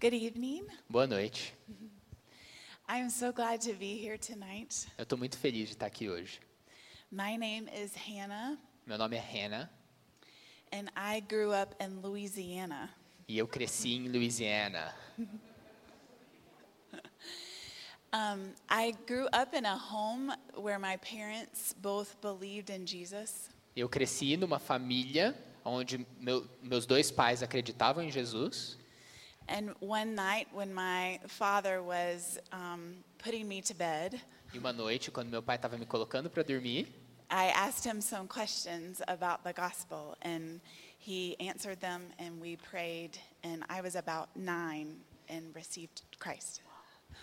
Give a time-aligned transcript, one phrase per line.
[0.00, 0.66] Good evening.
[0.88, 1.52] Boa noite.
[2.88, 4.86] I am so glad to be here tonight.
[4.98, 6.40] Eu estou muito feliz de estar aqui hoje.
[7.12, 9.68] My name is Hannah, Meu nome é Hannah
[10.72, 12.88] and I grew up in Louisiana.
[13.28, 14.94] e eu cresci em Louisiana.
[18.12, 23.48] Um, I grew up in a home where my parents both believed in Jesus.
[23.76, 25.32] Eu cresci numa família
[25.64, 28.76] onde meu, meus dois pais acreditavam em Jesus.
[29.50, 34.20] And one night, when my father was um, putting me to bed,
[34.54, 36.86] E uma noite, quando meu pai estava me colocando para dormir,
[37.30, 40.60] I asked him some questions about the gospel, and
[40.98, 43.18] he answered them, and we prayed.
[43.42, 44.96] And I was about nine
[45.28, 46.62] and received Christ.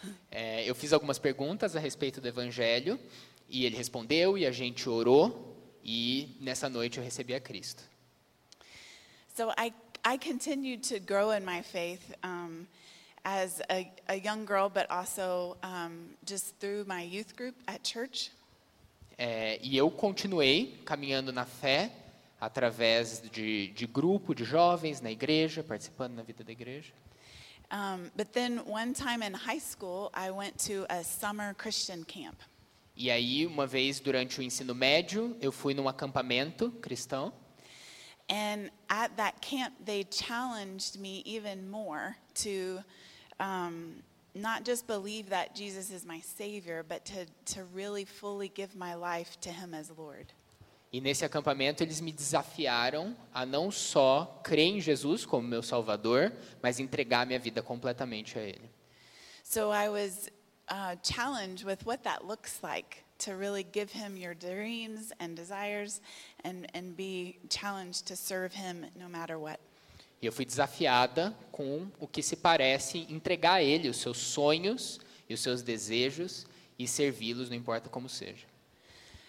[0.29, 2.99] é, eu fiz algumas perguntas a respeito do Evangelho
[3.49, 7.83] e ele respondeu e a gente orou e nessa noite eu recebi a Cristo.
[9.35, 9.71] So I,
[10.09, 12.65] I continued to grow in my faith um,
[13.25, 18.31] as a, a young girl, but also um, just through my youth group at church.
[19.19, 21.91] É, e eu continuei caminhando na fé
[22.39, 26.93] através de, de grupo de jovens na igreja, participando na vida da igreja.
[27.69, 32.37] Um, but then one time in high school, I went to a summer Christian camp.
[32.95, 37.33] E aí, uma vez durante o ensino médio, eu fui num acampamento cristão.
[38.29, 42.79] And at that camp, they challenged me even more to
[43.39, 44.03] um,
[44.35, 48.95] not just believe that Jesus is my Savior, but to, to really fully give my
[48.95, 50.33] life to Him as Lord.
[50.91, 56.31] E nesse acampamento, eles me desafiaram a não só crer em Jesus como meu Salvador,
[56.61, 58.69] mas entregar minha vida completamente a Ele.
[59.43, 60.29] So I was
[60.69, 66.01] uh, challenged with what that looks like to really give Him your dreams and desires
[66.43, 69.59] and, and be challenged to serve Him no matter what.
[70.21, 74.99] E eu fui desafiada com o que se parece entregar a Ele os seus sonhos
[75.29, 76.45] e os seus desejos
[76.77, 78.45] e servi-los, não importa como seja.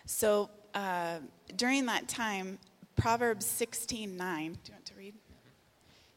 [0.06, 1.22] So uh,
[1.54, 2.58] during that time,
[2.96, 4.56] Proverbs 16 9.
[4.64, 5.14] Do you want to read?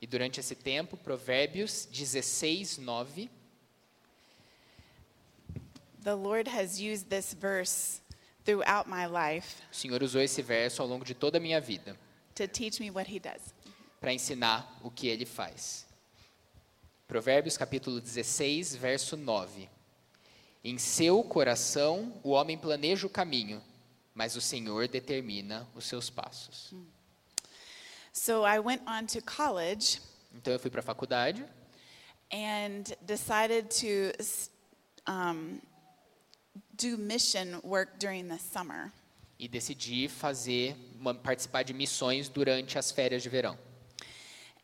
[0.01, 3.29] E durante esse tempo, Provérbios 16, 9,
[6.03, 8.01] The Lord has used this verse
[8.43, 11.95] throughout my life o Senhor usou esse verso ao longo de toda a minha vida
[12.35, 13.53] to teach me what He does.
[13.99, 15.85] para ensinar o que Ele faz.
[17.07, 19.69] Provérbios capítulo 16, verso 9.
[20.63, 23.61] Em seu coração o homem planeja o caminho,
[24.15, 26.73] mas o Senhor determina os seus passos.
[28.13, 30.01] So I went on to college
[30.33, 31.45] Então eu fui para a faculdade
[32.33, 34.11] and decided to
[35.07, 35.59] um,
[36.81, 38.91] do mission work during the summer.
[39.41, 40.75] e decidi fazer
[41.23, 43.57] participar de missões durante as férias de verão.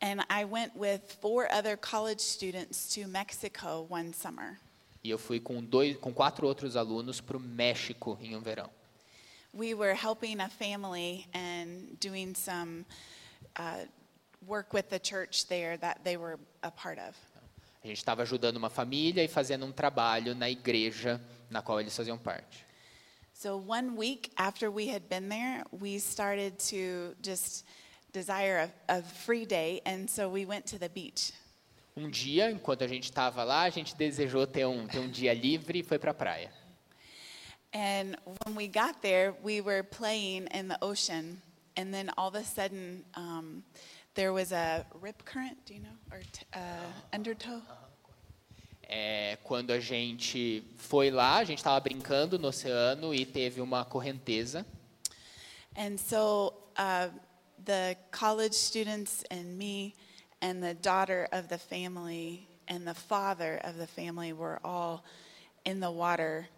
[0.00, 4.56] And I went with four other college students to Mexico one summer.
[5.02, 8.70] E eu fui com dois, com quatro outros alunos para o México em um verão.
[9.52, 12.84] We were helping a family and doing some
[13.56, 13.86] uh,
[14.46, 17.16] work with the church there that they were a part of.
[17.82, 21.96] A gente estava ajudando uma família e fazendo um trabalho na igreja na qual eles
[21.96, 22.66] faziam parte.
[23.32, 27.64] So one week after we had been there, we started to just
[28.12, 31.32] desire a, a free day, and so we went to the beach.
[31.96, 35.32] Um dia, enquanto a gente estava lá, a gente desejou ter um, ter um dia
[35.34, 36.52] livre e foi para a praia.
[37.72, 41.40] And when we got there, we were playing in the ocean,
[41.76, 43.62] and then all of a sudden, um,
[44.18, 47.62] there was a rip current, do you know, or t- uh, undertow.
[48.90, 53.84] É, quando a gente foi lá, a gente estava brincando no oceano e teve uma
[53.84, 54.66] correnteza.
[55.76, 57.10] And so uh,
[57.64, 59.94] the college students and me
[60.42, 65.04] and the daughter of the family and the father of the family were all
[65.64, 66.48] in the water.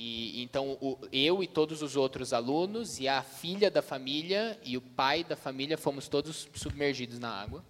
[0.00, 4.76] E então o, eu e todos os outros alunos e a filha da família e
[4.76, 7.64] o pai da família fomos todos submergidos na água.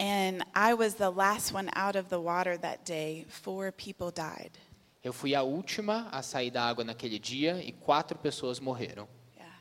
[0.00, 3.26] And I was the last one out of the water that day.
[3.28, 4.58] Four people died.
[5.04, 9.06] Eu fui a última a sair da água naquele dia e quatro pessoas morreram.
[9.36, 9.54] Yeah.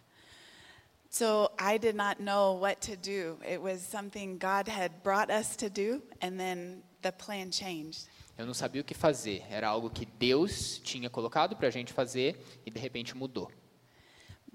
[1.08, 3.38] So I did not know what to do.
[3.48, 8.08] It was something God had brought us to do, and then the plan changed.
[8.38, 9.44] Eu não sabia o que fazer.
[9.50, 13.52] Era algo que Deus tinha colocado para a gente fazer e de repente mudou.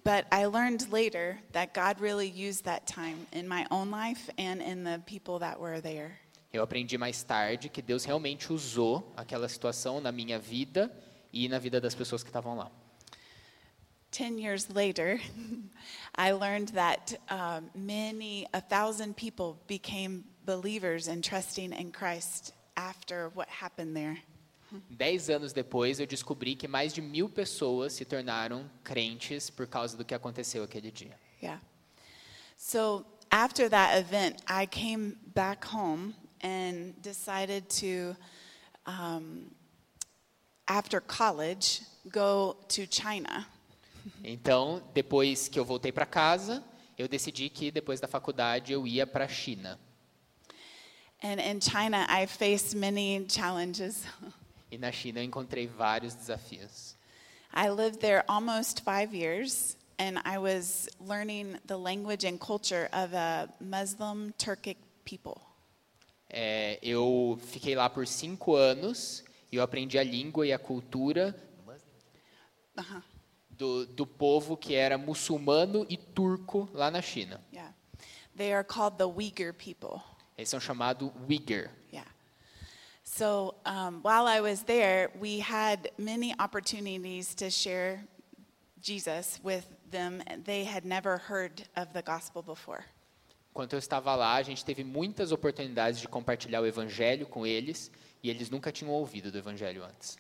[0.05, 4.63] But I learned later that God really used that time in my own life and
[4.63, 6.19] in the people that were there.
[6.53, 10.91] Eu aprendi mais tarde que Deus realmente usou aquela situação na minha vida
[11.33, 12.71] e na vida das pessoas que estavam lá.
[14.11, 15.21] Ten years later,
[16.17, 23.29] I learned that um, many, a thousand people became believers and trusting in Christ after
[23.35, 24.23] what happened there.
[24.91, 29.97] Dez anos depois, eu descobri que mais de mil pessoas se tornaram crentes por causa
[29.97, 31.19] do que aconteceu aquele dia.
[31.43, 31.61] Yeah.
[32.57, 38.15] So after that event, I came back home and decided to,
[38.87, 39.51] um,
[40.67, 41.83] after college,
[42.13, 43.47] go to China.
[44.23, 46.63] Então, depois que eu voltei para casa,
[46.99, 49.79] eu decidi que depois da faculdade eu ia para a China.
[51.23, 54.05] And in China, I faced many challenges.
[54.71, 56.95] E na China eu encontrei vários desafios.
[57.53, 63.15] I lived there almost five years, and I was learning the language and culture of
[63.15, 65.41] a Muslim Turkic people.
[66.31, 71.35] É, eu fiquei lá por cinco anos e eu aprendi a língua e a cultura
[72.77, 73.03] Uh-huh.
[73.51, 77.41] do, do povo que era muçulmano e turco lá na China.
[77.53, 77.73] Yeah.
[78.37, 80.01] They are called the Uyghur people.
[80.39, 81.69] Eles são chamados Uyghur.
[81.93, 82.07] Yeah.
[83.03, 88.05] So um, while I was there, we had many opportunities to share
[88.81, 90.23] Jesus with them.
[90.45, 92.85] They had never heard of the gospel before.
[93.51, 97.91] Enquanto eu estava lá, a gente teve muitas oportunidades de compartilhar o evangelho com eles
[98.23, 100.17] e eles nunca tinham ouvido do evangelho antes.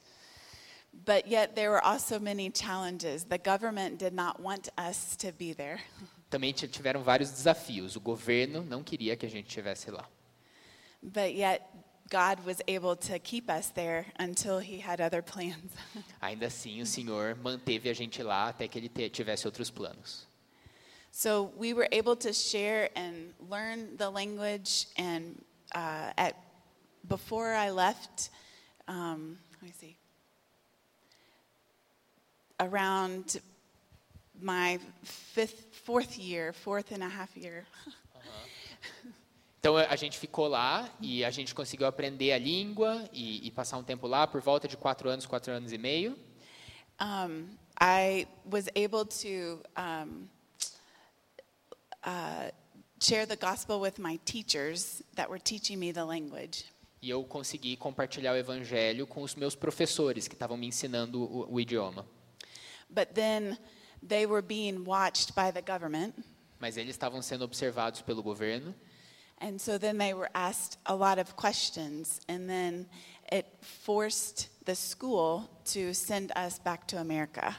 [0.92, 3.22] But yet, there were also many challenges.
[3.22, 5.80] The government did not want us to be there.
[6.30, 7.96] Também ti- tiveram vários desafios.
[7.96, 10.08] O governo não queria que a gente estivesse lá.
[11.02, 11.62] But yet,
[12.10, 15.72] God was able to keep us there until He had other plans.
[16.20, 20.26] Ainda assim, o Senhor manteve a gente lá até que ele tivesse outros planos.
[21.10, 24.86] so we were able to share and learn the language.
[24.96, 25.36] And
[25.74, 26.34] uh, at
[27.08, 28.30] before I left,
[28.86, 29.96] um, let me see.
[32.60, 33.40] Around
[34.40, 37.64] my fifth, fourth year, fourth and a half year,
[39.60, 43.76] Então a gente ficou lá e a gente conseguiu aprender a língua e, e passar
[43.76, 46.16] um tempo lá por volta de quatro anos, quatro anos e meio.
[47.00, 47.48] um,
[47.80, 50.28] I was able to um,
[52.04, 52.50] uh,
[53.00, 56.64] share the gospel with my teachers that were teaching me the language.
[57.00, 61.54] E eu consegui compartilhar o evangelho com os meus professores que estavam me ensinando o,
[61.54, 62.04] o idioma.
[62.90, 63.56] But then
[64.02, 66.14] they were being watched by the government.
[66.60, 68.74] Mas eles estavam sendo observados pelo governo.
[69.40, 72.20] And so then they were asked a lot of questions.
[72.28, 72.86] And then
[73.30, 77.56] it forced the school to send us back to America.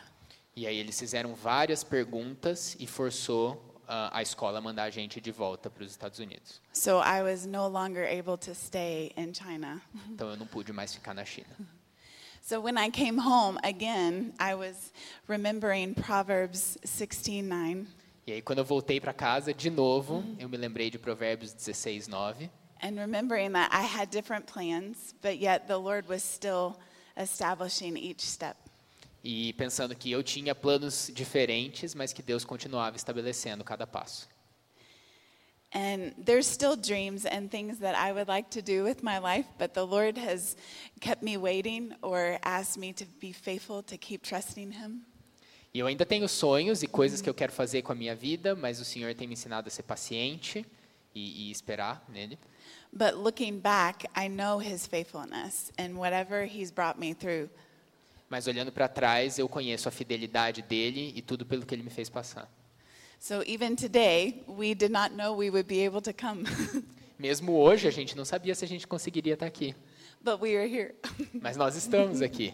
[0.55, 5.21] E aí eles fizeram várias perguntas e forçou ah, a escola a mandar a gente
[5.21, 6.59] de volta para os Estados Unidos.
[6.73, 9.81] So I was no longer able to stay in China.
[10.09, 11.55] Então eu não pude mais ficar na China.
[12.49, 14.91] So when I came home again, I was
[15.27, 17.85] remembering Proverbs 16:9
[18.25, 22.07] E aí quando eu voltei para casa de novo, eu me lembrei de Provérbios 16,
[22.07, 22.49] 9.
[22.81, 26.79] and remembering that I had different plans, but yet the Lord was still
[27.15, 28.57] establishing each step.
[29.23, 34.27] E pensando que eu tinha planos diferentes, mas que Deus continuava estabelecendo cada passo.
[35.71, 39.45] And there's still dreams and things that I would like to do with my life,
[39.59, 40.55] but the Lord has
[40.99, 45.05] kept me waiting or asked me to be faithful to keep trusting him.
[45.71, 48.55] E eu ainda tenho sonhos e coisas que eu quero fazer com a minha vida,
[48.55, 50.65] mas o Senhor tem me ensinado a ser paciente
[51.13, 52.39] e, e esperar nele.
[52.91, 57.49] But looking back, I know his faithfulness and whatever he's brought me through.
[58.27, 61.91] Mas olhando para trás, eu conheço a fidelidade dele e tudo pelo que ele me
[61.91, 62.49] fez passar.
[63.21, 66.45] So even today, we did not know we would be able to come,
[67.19, 69.75] Mesmo hoje, a gente não sabia se a gente conseguiria estar aqui,
[70.23, 70.95] but we are here.
[71.33, 72.53] mas nós estamos aqui.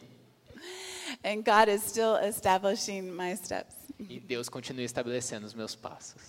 [1.24, 3.76] and God is still establishing my steps.
[4.00, 6.22] E Deus continua estabelecendo os meus passos.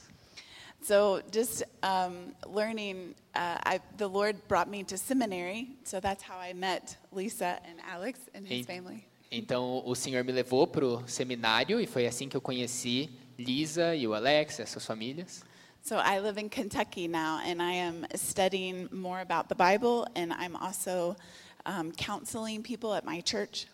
[0.82, 6.38] So just um, learning, uh, I, the Lord brought me to seminary, so that's how
[6.38, 9.02] I met Lisa and Alex and his family.
[9.32, 13.94] Então, o Senhor me levou para o seminário e foi assim que eu conheci Lisa
[13.94, 15.42] e o Alex, essas famílias.
[15.82, 20.32] So I live in Kentucky now, and I am studying more about the Bible, and
[20.32, 21.16] I'm also
[21.64, 23.68] um, counseling people at my church.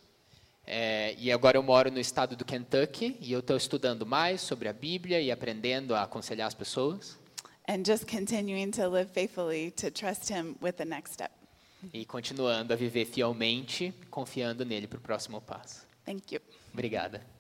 [0.66, 4.69] É, e agora eu moro no estado do Kentucky e eu estou estudando mais sobre
[4.69, 7.19] a Bíblia e aprendendo a aconselhar as pessoas
[7.69, 11.31] And just continuing to live faithfully to trust Him with the next step.
[11.92, 15.85] e continuando a viver fielmente, confiando nele para o próximo passo.
[16.04, 16.40] Thank you.
[16.73, 17.32] Obrigada.